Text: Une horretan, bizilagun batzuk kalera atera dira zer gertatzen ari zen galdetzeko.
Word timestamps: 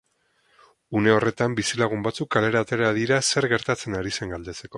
Une 0.99 1.11
horretan, 1.15 1.57
bizilagun 1.59 2.07
batzuk 2.09 2.31
kalera 2.37 2.65
atera 2.67 2.91
dira 3.01 3.21
zer 3.31 3.49
gertatzen 3.55 4.01
ari 4.03 4.17
zen 4.19 4.37
galdetzeko. 4.37 4.69